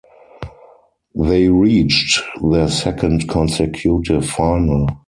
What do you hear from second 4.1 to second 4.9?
final.